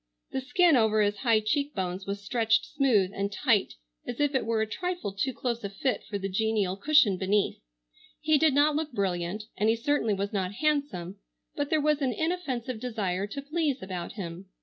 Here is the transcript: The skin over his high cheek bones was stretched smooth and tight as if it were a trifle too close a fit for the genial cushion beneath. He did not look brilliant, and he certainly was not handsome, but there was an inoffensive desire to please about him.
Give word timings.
The 0.31 0.41
skin 0.41 0.75
over 0.75 1.03
his 1.03 1.17
high 1.17 1.41
cheek 1.41 1.75
bones 1.75 2.07
was 2.07 2.23
stretched 2.23 2.65
smooth 2.65 3.11
and 3.13 3.31
tight 3.31 3.75
as 4.07 4.19
if 4.19 4.33
it 4.33 4.47
were 4.47 4.63
a 4.63 4.67
trifle 4.67 5.11
too 5.13 5.31
close 5.31 5.63
a 5.63 5.69
fit 5.69 6.03
for 6.09 6.17
the 6.17 6.27
genial 6.27 6.75
cushion 6.75 7.17
beneath. 7.19 7.61
He 8.19 8.39
did 8.39 8.55
not 8.55 8.75
look 8.75 8.91
brilliant, 8.93 9.43
and 9.57 9.69
he 9.69 9.75
certainly 9.75 10.15
was 10.15 10.33
not 10.33 10.53
handsome, 10.53 11.17
but 11.55 11.69
there 11.69 11.79
was 11.79 12.01
an 12.01 12.13
inoffensive 12.13 12.79
desire 12.79 13.27
to 13.27 13.43
please 13.43 13.83
about 13.83 14.13
him. 14.13 14.47